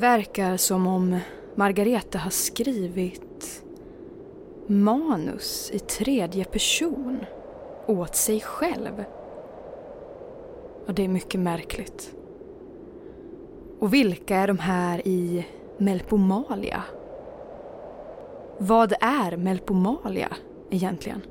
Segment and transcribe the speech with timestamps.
[0.00, 1.18] Det verkar som om
[1.54, 3.62] Margareta har skrivit
[4.66, 7.24] manus i tredje person
[7.86, 9.04] åt sig själv.
[10.86, 12.14] Och det är mycket märkligt.
[13.78, 15.46] Och vilka är de här i
[15.78, 16.82] Melpomalia?
[18.58, 20.36] Vad är Melpomalia
[20.70, 21.22] egentligen?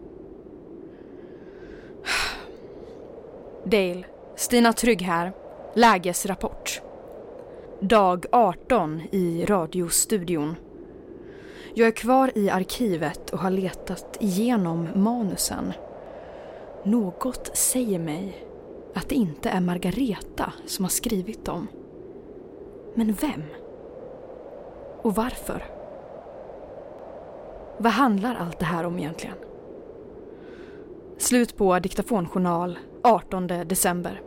[3.63, 4.03] Dale,
[4.35, 5.33] Stina Trygg här.
[5.73, 6.81] Lägesrapport.
[7.81, 10.55] Dag 18 i radiostudion.
[11.73, 15.73] Jag är kvar i arkivet och har letat igenom manusen.
[16.83, 18.45] Något säger mig
[18.95, 21.67] att det inte är Margareta som har skrivit dem.
[22.95, 23.43] Men vem?
[25.01, 25.63] Och varför?
[27.77, 29.37] Vad handlar allt det här om egentligen?
[31.17, 34.21] Slut på diktafonjournal 18 december.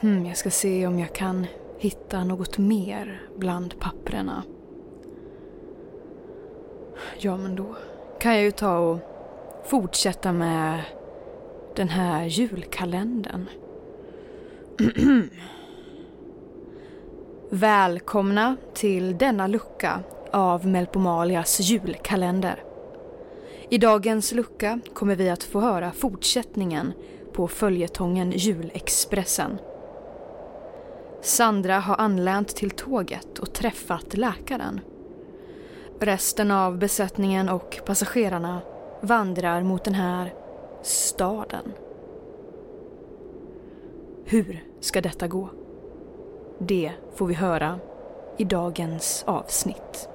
[0.00, 1.46] Hmm, jag ska se om jag kan
[1.78, 4.42] hitta något mer bland papprena.
[7.18, 7.76] Ja, men då
[8.20, 8.98] kan jag ju ta och
[9.64, 10.80] fortsätta med
[11.76, 13.46] den här julkalendern.
[17.50, 20.00] Välkomna till denna lucka
[20.32, 22.62] av Melpomalias julkalender.
[23.70, 26.92] I dagens lucka kommer vi att få höra fortsättningen
[27.32, 29.58] på följetongen Julexpressen.
[31.26, 34.80] Sandra har anlänt till tåget och träffat läkaren.
[36.00, 38.60] Resten av besättningen och passagerarna
[39.00, 40.34] vandrar mot den här
[40.82, 41.72] staden.
[44.24, 45.48] Hur ska detta gå?
[46.58, 47.80] Det får vi höra
[48.36, 50.08] i dagens avsnitt.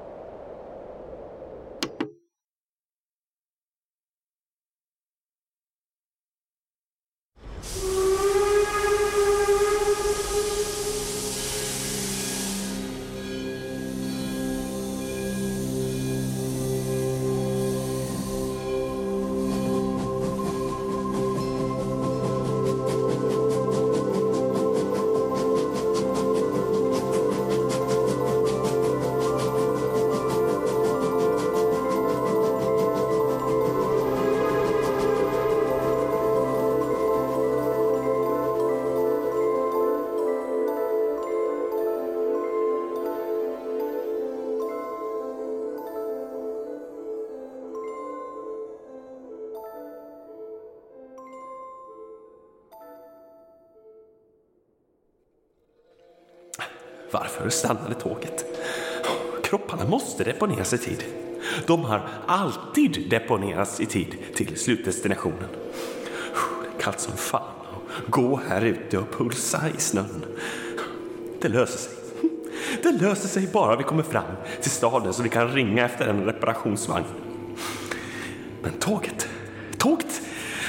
[57.12, 58.46] Varför stannade tåget?
[59.44, 61.04] Kropparna måste deponeras i tid.
[61.66, 65.50] De har alltid deponerats i tid till slutdestinationen.
[66.62, 67.42] Det är kallt som fan
[67.98, 70.26] att gå här ute och pulsa i snön.
[71.42, 71.94] Det löser sig.
[72.84, 76.26] Det löser sig bara vi kommer fram till staden så vi kan ringa efter en
[76.26, 77.06] reparationsvagn.
[78.62, 79.28] Men tåget,
[79.78, 80.22] tåget,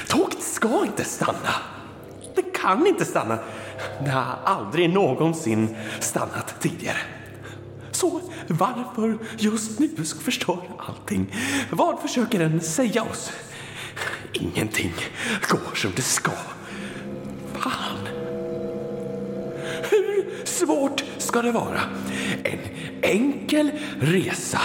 [0.08, 1.54] tåget ska inte stanna.
[2.34, 3.38] Det kan inte stanna.
[4.04, 6.98] Det har aldrig någonsin stannat tidigare.
[7.92, 11.34] Så varför just nu ska förstöra allting?
[11.70, 13.32] Vad försöker den säga oss?
[14.32, 14.92] Ingenting
[15.48, 16.32] går som det ska.
[17.54, 18.08] Fan!
[19.90, 21.80] Hur svårt ska det vara?
[22.44, 22.58] En
[23.02, 23.70] enkel
[24.00, 24.60] resa.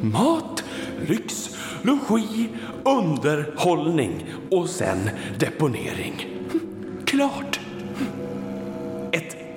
[0.00, 0.64] Mat,
[1.08, 1.50] lyx,
[1.82, 2.48] logi,
[2.84, 6.26] underhållning och sen deponering.
[7.06, 7.60] Klart!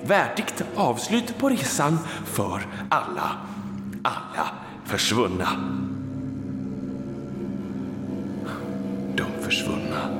[0.08, 3.36] Värdigt avslut på resan för alla,
[4.02, 4.50] alla
[4.84, 5.48] försvunna.
[9.16, 10.10] De försvunna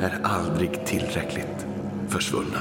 [0.00, 1.66] är aldrig tillräckligt
[2.08, 2.58] försvunna.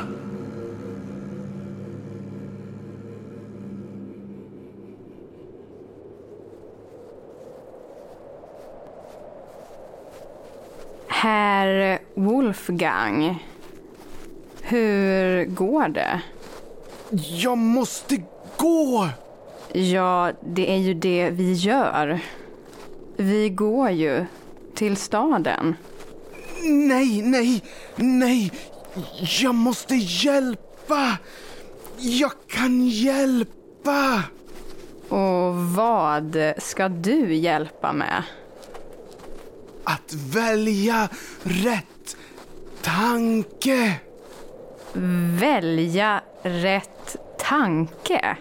[11.08, 13.44] Herr Wolfgang,
[14.62, 16.22] hur går det?
[17.16, 18.24] Jag måste
[18.58, 19.10] gå!
[19.74, 22.20] Ja, det är ju det vi gör.
[23.18, 24.26] Vi går ju
[24.76, 25.76] till staden.
[26.64, 27.64] Nej, nej,
[27.96, 28.52] nej!
[29.42, 31.18] Jag måste hjälpa!
[31.98, 34.24] Jag kan hjälpa!
[35.10, 38.24] Och vad ska du hjälpa med?
[39.84, 41.10] Att välja
[41.44, 42.18] rätt
[42.82, 44.00] tanke.
[45.40, 48.38] Välja rätt tanke?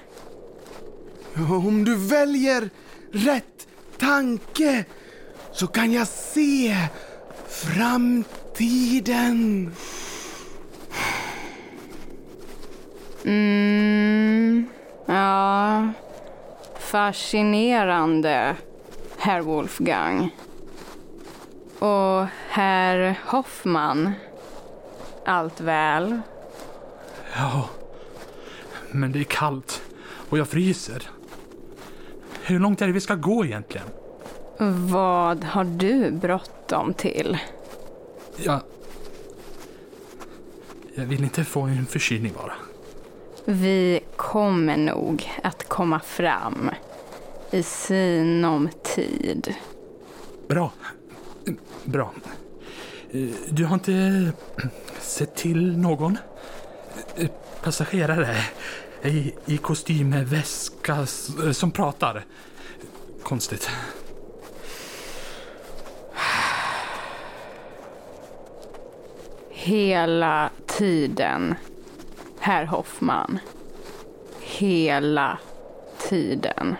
[1.50, 2.70] Om du väljer
[3.12, 3.69] rätt
[3.99, 4.84] tanke
[5.52, 6.76] så kan jag se
[7.49, 8.93] framtiden.
[13.25, 14.66] Mm,
[15.06, 15.88] ja.
[16.78, 18.56] Fascinerande,
[19.19, 20.37] herr Wolfgang.
[21.78, 24.12] Och herr Hoffman.
[25.25, 26.20] Allt väl?
[27.34, 27.69] Ja,
[28.90, 29.82] men det är kallt
[30.31, 31.11] och jag fryser.
[32.43, 33.87] Hur långt är det vi ska gå egentligen?
[34.90, 37.38] Vad har du bråttom till?
[38.37, 38.61] Jag...
[40.94, 42.52] Jag vill inte få en förkylning bara.
[43.44, 46.70] Vi kommer nog att komma fram
[47.50, 49.55] i sinom tid.
[50.49, 50.73] Bra.
[51.85, 52.12] Bra.
[53.49, 54.32] Du har inte
[55.00, 56.19] sett till någon
[57.62, 58.37] passagerare
[59.03, 61.06] i, i kostym med väska
[61.44, 62.25] eh, som pratar?
[63.23, 63.70] Konstigt.
[69.50, 71.55] Hela tiden,
[72.41, 73.38] herr Hoffman.
[74.41, 75.38] Hela
[76.09, 76.76] tiden.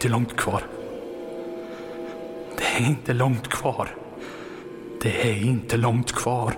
[0.00, 0.62] Inte långt kvar.
[2.56, 3.96] Det är inte långt kvar.
[5.02, 6.54] Det är inte långt kvar.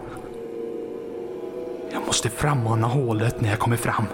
[1.92, 4.04] Jag måste frammana hålet när jag kommer fram.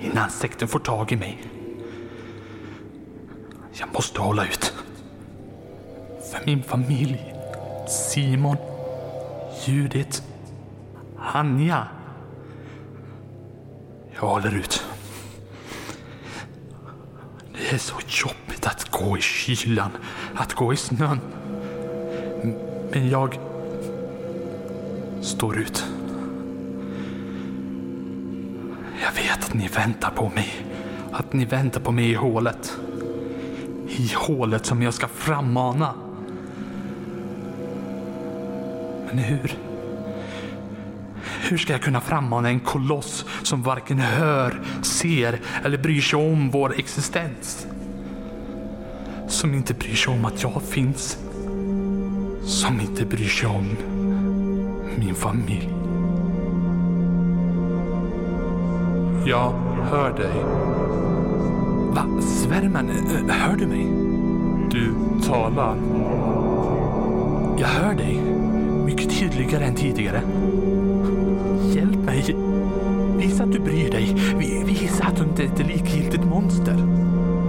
[0.00, 1.38] Innan sekten får tag i mig.
[3.72, 4.74] Jag måste hålla ut.
[6.32, 7.34] För min familj.
[7.88, 8.56] Simon.
[9.64, 10.22] Judit.
[11.18, 11.88] Anja.
[14.14, 14.87] Jag håller ut.
[17.70, 19.90] Det är så jobbigt att gå i kylan,
[20.34, 21.20] att gå i snön.
[22.92, 23.38] Men jag
[25.20, 25.84] står ut.
[29.02, 30.66] Jag vet att ni väntar på mig.
[31.12, 32.76] Att ni väntar på mig i hålet.
[33.88, 35.94] I hålet som jag ska frammana.
[39.06, 39.67] Men hur?
[41.50, 46.50] Hur ska jag kunna frammana en koloss som varken hör, ser eller bryr sig om
[46.50, 47.66] vår existens?
[49.28, 51.18] Som inte bryr sig om att jag finns.
[52.44, 53.76] Som inte bryr sig om
[54.96, 55.70] min familj.
[59.26, 59.52] Jag
[59.90, 60.42] hör dig.
[61.94, 62.22] Va?
[62.22, 63.86] Svärmen, eh, hör du mig?
[64.70, 64.94] Du
[65.26, 65.76] talar.
[67.58, 68.22] Jag hör dig.
[68.84, 70.22] Mycket tydligare än tidigare.
[73.18, 74.14] Visa att du bryr dig.
[74.66, 76.76] Visa att du inte är ett likgiltigt monster.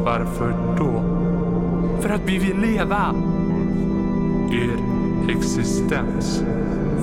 [0.05, 1.03] Varför då?
[2.01, 3.15] För att vi vill leva.
[4.51, 4.79] Er
[5.29, 6.43] existens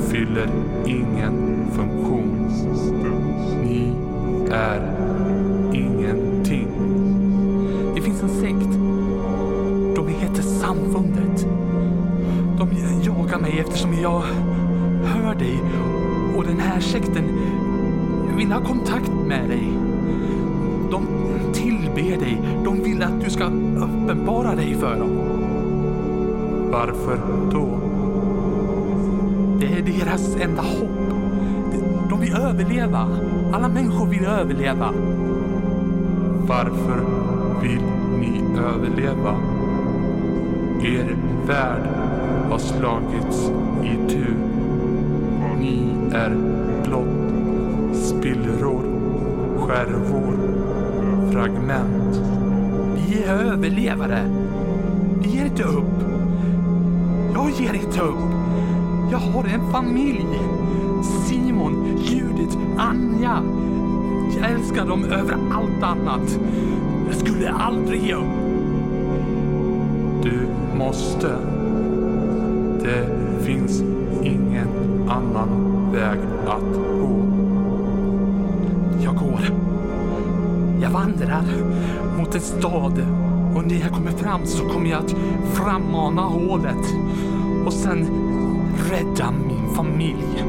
[0.08, 0.48] fyller
[0.86, 2.50] ingen funktion.
[3.64, 3.92] Ni
[4.50, 4.94] är
[5.72, 6.68] ingenting.
[7.94, 8.72] Det finns en sekt.
[9.96, 11.46] De heter Samfundet.
[12.58, 12.68] De
[13.02, 14.22] jagar mig eftersom jag
[15.04, 15.60] hör dig
[16.36, 17.24] och den här sekten
[18.36, 19.72] vill ha kontakt med dig.
[20.90, 21.06] De
[21.52, 22.42] tillber dig.
[22.64, 25.10] De vill att du ska uppenbara dig för dem.
[26.72, 27.18] Varför
[27.52, 27.80] då?
[29.60, 31.10] Det är deras enda hopp.
[32.10, 33.08] De vill överleva.
[33.52, 34.92] Alla människor vill överleva.
[36.48, 37.00] Varför
[37.62, 37.82] vill
[38.20, 39.34] ni överleva?
[40.82, 41.16] Er
[41.46, 41.82] värld
[42.50, 43.50] har slagits
[43.82, 44.36] i tur.
[45.58, 46.36] Ni är
[46.84, 47.15] blott
[47.96, 48.82] spillror,
[49.58, 50.36] skärvor,
[51.32, 52.20] fragment.
[52.96, 54.30] Vi är överlevare.
[55.22, 56.04] Vi ger inte upp.
[57.34, 58.32] Jag ger inte upp.
[59.10, 60.38] Jag har en familj.
[61.26, 63.42] Simon, Judith, Anja.
[64.40, 66.40] Jag älskar dem över allt annat.
[67.06, 68.36] Jag skulle aldrig ge upp.
[70.22, 70.48] Du
[70.78, 71.36] måste.
[72.82, 73.06] Det
[73.44, 73.82] finns
[74.22, 74.68] ingen
[75.08, 77.35] annan väg att gå.
[80.86, 81.44] Jag vandrar
[82.18, 83.06] mot en stad
[83.56, 85.14] och när jag kommer fram så kommer jag att
[85.54, 86.94] frammana hålet
[87.66, 88.06] och sen
[88.90, 90.44] rädda min familj.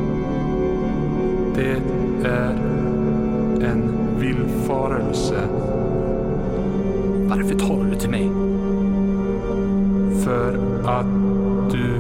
[1.55, 1.81] Det
[2.27, 2.51] är
[3.61, 5.47] en villfarelse.
[7.29, 8.29] Varför talar du till mig?
[10.23, 11.99] För att du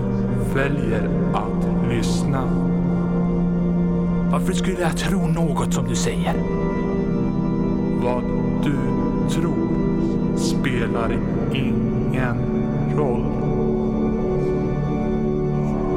[0.55, 2.43] väljer att lyssna.
[4.31, 6.33] Varför skulle jag tro något som du säger?
[8.03, 8.23] Vad
[8.63, 8.77] du
[9.29, 11.19] tror spelar
[11.53, 12.37] ingen
[12.95, 13.25] roll.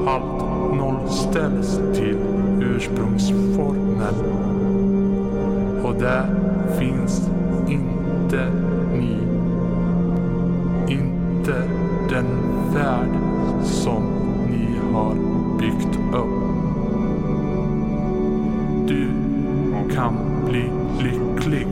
[0.06, 2.18] Allt nollställs till
[2.60, 4.14] ursprungsformen.
[5.84, 6.26] Och där
[6.78, 7.30] finns
[7.68, 8.48] inte
[8.94, 9.16] ni
[10.88, 11.62] inte
[12.08, 12.26] den
[12.74, 13.20] värld
[13.64, 14.02] som
[14.50, 15.14] ni har
[15.58, 16.40] byggt upp.
[18.88, 19.10] Du
[19.94, 20.14] kan
[20.48, 21.66] bli lycklig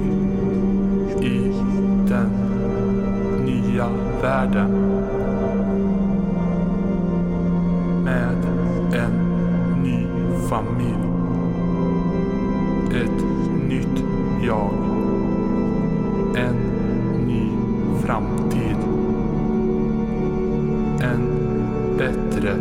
[4.23, 4.71] världen
[8.05, 8.37] med
[8.93, 9.13] en
[9.83, 10.07] ny
[10.49, 11.09] familj.
[12.91, 13.25] Ett
[13.69, 14.05] nytt
[14.43, 14.71] jag.
[16.37, 16.57] En
[17.27, 17.51] ny
[18.05, 18.77] framtid.
[21.01, 21.29] En
[21.99, 22.57] bättre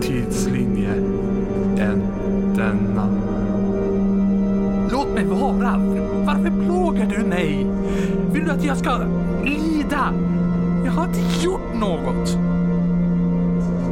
[0.00, 0.94] tidslinje
[1.78, 2.02] än
[2.56, 3.08] denna.
[4.90, 5.78] Låt mig vara!
[6.26, 7.66] Varför plågar du mig?
[8.32, 8.98] Vill du att jag ska
[9.44, 10.12] lida?
[10.84, 12.38] Jag har inte gjort något.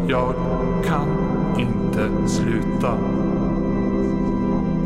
[0.09, 0.35] Jag
[0.85, 1.09] kan
[1.59, 2.99] inte sluta.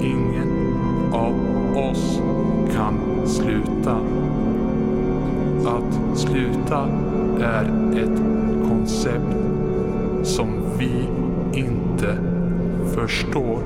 [0.01, 0.75] Ingen
[1.13, 1.35] av
[1.77, 2.21] oss
[2.75, 3.97] kan sluta.
[5.67, 6.89] Att sluta
[7.41, 7.65] är
[7.99, 8.21] ett
[8.69, 9.37] koncept
[10.23, 11.09] som vi
[11.53, 12.19] inte
[12.95, 13.63] förstår.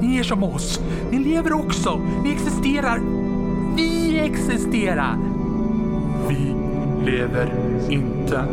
[0.00, 0.80] Ni är som oss.
[1.10, 2.00] Ni lever också.
[2.22, 3.00] Ni existerar.
[3.76, 5.16] Vi existerar.
[6.28, 6.54] Vi
[7.04, 7.52] lever
[7.88, 8.44] inte.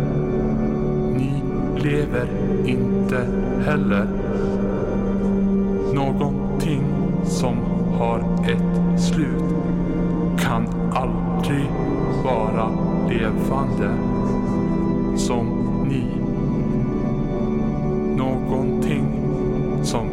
[1.16, 1.44] Ni
[1.76, 2.28] lever
[2.66, 3.28] inte
[3.66, 4.08] heller.
[5.94, 6.84] Någonting
[7.24, 7.58] som
[8.00, 9.44] har ett slut
[10.40, 11.70] kan aldrig
[12.24, 12.70] vara
[13.10, 13.92] levande
[15.16, 15.48] som
[15.90, 16.06] ni.
[18.18, 19.04] Någonting
[19.84, 20.08] som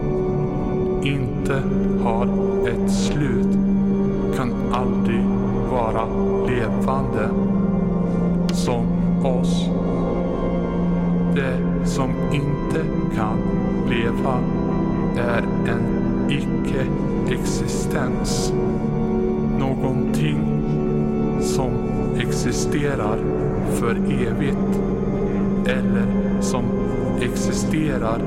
[1.03, 1.63] inte
[2.05, 2.29] har
[2.69, 3.59] ett slut
[4.37, 5.25] kan aldrig
[5.71, 6.07] vara
[6.47, 7.54] levande
[8.65, 8.87] som
[9.25, 9.69] oss.
[11.35, 12.85] Det som inte
[13.17, 13.39] kan
[13.89, 14.39] leva
[15.17, 15.83] är en
[16.31, 18.53] icke-existens.
[19.59, 20.63] Någonting
[21.41, 21.71] som
[22.19, 23.19] existerar
[23.71, 24.81] för evigt
[25.67, 26.07] eller
[26.41, 26.65] som
[27.21, 28.23] existerar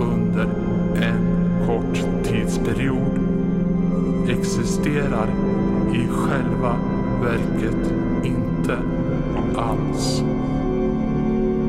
[0.00, 0.48] under
[1.02, 3.18] en kort tidsperiod
[4.28, 5.28] existerar
[5.94, 6.76] i själva
[7.22, 7.92] verket
[8.24, 8.43] inte
[9.56, 10.22] alls.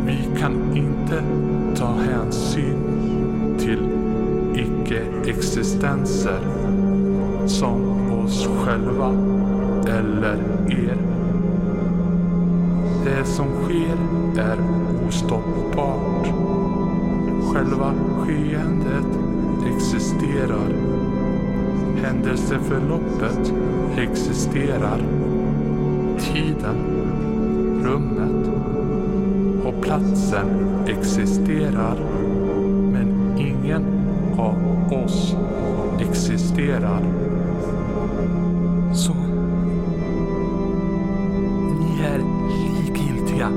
[0.06, 1.24] Vi kan inte
[1.76, 2.78] ta hänsyn
[3.60, 3.90] till
[4.54, 6.40] icke-existenser
[7.48, 9.10] som oss själva
[9.88, 10.38] eller
[10.70, 10.98] er.
[13.06, 13.98] Det som sker
[14.42, 14.58] är
[15.08, 16.28] ostoppbart.
[17.54, 19.20] Själva skeendet
[19.76, 20.70] existerar.
[22.02, 23.54] Händelseförloppet
[23.98, 25.02] existerar.
[26.20, 26.76] Tiden,
[27.84, 28.48] rummet
[29.66, 30.48] och platsen
[30.88, 31.98] existerar.
[32.92, 33.86] Men ingen
[34.38, 35.36] av oss
[36.00, 37.02] existerar.
[38.94, 39.14] Så...
[41.80, 42.20] Ni är
[42.84, 43.50] likgiltiga.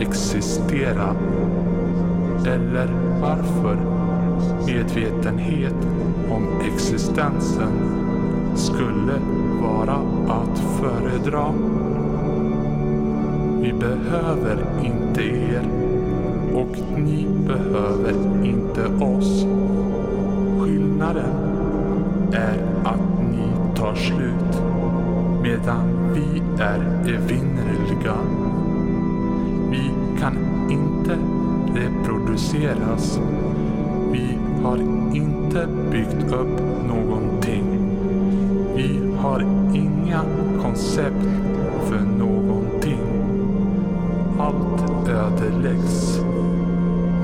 [0.00, 1.14] Existera.
[2.46, 2.88] Eller
[3.20, 3.76] varför
[4.66, 5.86] medvetenhet
[6.30, 7.72] om existensen
[8.54, 9.20] skulle
[9.62, 9.96] vara
[10.28, 11.52] att föredra.
[13.60, 15.68] Vi behöver inte er
[16.54, 19.46] och ni behöver inte oss.
[20.60, 21.34] Skillnaden
[22.32, 24.62] är att ni tar slut
[25.42, 26.80] medan vi är
[27.14, 28.16] evinnerliga.
[30.70, 31.18] Inte
[31.74, 33.20] reproduceras.
[34.12, 34.76] Vi har
[35.14, 37.64] inte byggt upp någonting.
[38.76, 39.40] Vi har
[39.74, 40.22] inga
[40.62, 41.26] koncept
[41.88, 43.00] för någonting.
[44.38, 46.20] Allt ödeläggs.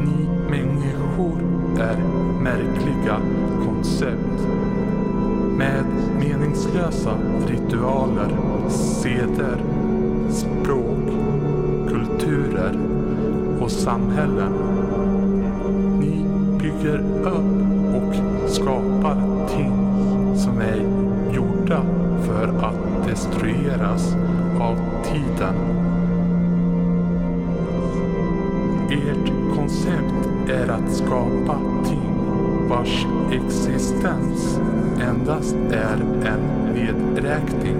[0.00, 1.40] Ni människor
[1.78, 1.96] är
[2.42, 3.20] märkliga
[3.66, 4.48] koncept.
[5.58, 5.84] Med
[6.20, 8.30] meningslösa ritualer,
[8.68, 9.75] seder,
[13.66, 14.52] och samhällen.
[16.00, 16.26] Ni
[16.58, 18.14] bygger upp och
[18.50, 19.72] skapar ting
[20.36, 20.76] som är
[21.34, 21.82] gjorda
[22.22, 24.16] för att destrueras
[24.60, 25.54] av tiden.
[28.90, 32.10] Ert koncept är att skapa ting
[32.68, 34.60] vars existens
[35.00, 37.76] endast är en nedräkning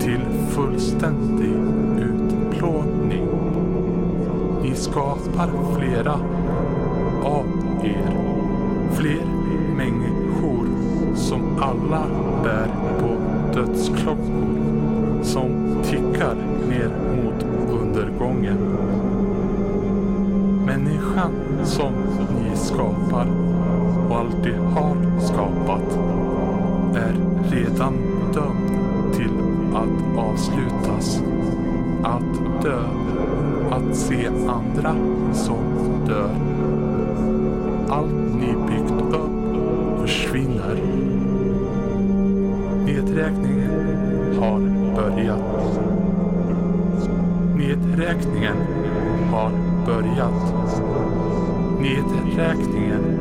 [0.00, 1.54] till fullständig
[1.98, 3.25] utplåtning.
[4.76, 6.12] Vi skapar flera
[7.24, 7.46] av
[7.82, 8.12] er.
[8.92, 9.26] Fler
[9.76, 10.66] människor
[11.14, 12.06] som alla
[12.42, 12.68] bär
[13.00, 13.16] på
[13.54, 16.34] dödsklockor som tickar
[16.68, 17.46] ner mot
[17.80, 18.58] undergången.
[20.66, 21.32] Människan
[21.64, 21.92] som
[22.34, 23.26] ni skapar
[24.10, 25.98] och alltid har skapat
[26.94, 27.14] är
[27.50, 27.94] redan
[28.34, 29.32] dömd till
[29.74, 31.22] att avslutas.
[32.02, 32.82] Att dö.
[33.76, 34.94] Att se andra
[35.32, 35.58] som
[36.06, 36.30] dör.
[37.88, 40.82] Allt ni byggt upp försvinner.
[42.84, 43.70] Nedräkningen
[44.40, 44.60] har
[44.94, 45.78] börjat.
[47.56, 48.56] Nedräkningen
[49.30, 49.50] har
[49.86, 50.54] börjat.
[51.80, 53.18] Nedräkningen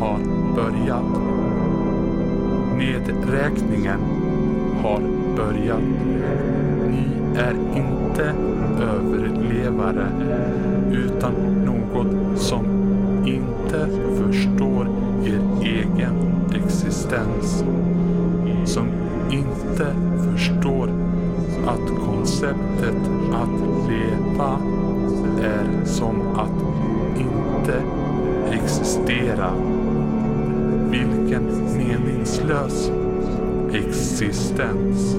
[0.00, 0.18] har
[0.56, 1.20] börjat.
[2.78, 4.00] Nedräkningen
[4.82, 5.00] har
[5.36, 6.65] börjat.
[7.36, 8.34] Ni är inte
[8.82, 10.06] överlevare
[10.92, 11.32] utan
[11.64, 12.64] något som
[13.26, 14.88] inte förstår
[15.24, 16.14] er egen
[16.54, 17.64] existens.
[18.64, 18.86] Som
[19.30, 19.86] inte
[20.32, 20.88] förstår
[21.66, 24.58] att konceptet att leva
[25.42, 26.62] är som att
[27.18, 27.82] inte
[28.52, 29.52] existera.
[30.90, 31.44] Vilken
[31.76, 32.90] meningslös
[33.72, 35.16] existens.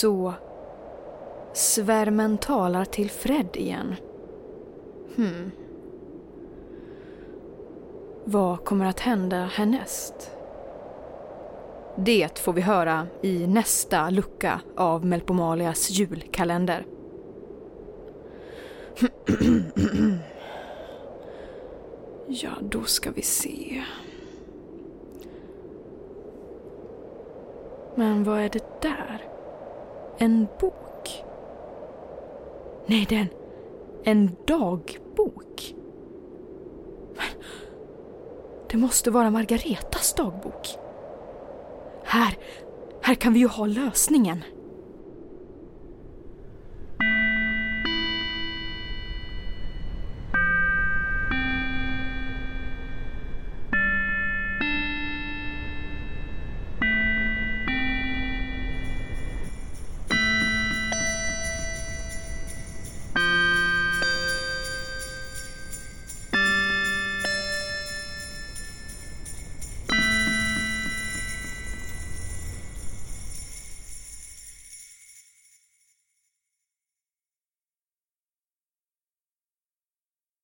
[0.00, 0.34] Så
[1.52, 3.94] svärmen talar till Fred igen.
[5.16, 5.50] Hmm.
[8.24, 10.30] Vad kommer att hända härnäst?
[11.96, 16.86] Det får vi höra i nästa lucka av Melpomalias julkalender.
[22.32, 23.82] Ja, då ska vi se.
[27.94, 29.30] Men vad är det där?
[30.22, 31.24] En bok?
[32.86, 33.28] Nej, det är en,
[34.04, 35.74] en dagbok.
[37.16, 37.44] Men
[38.70, 40.68] det måste vara Margaretas dagbok.
[42.04, 42.38] Här,
[43.02, 44.44] här kan vi ju ha lösningen.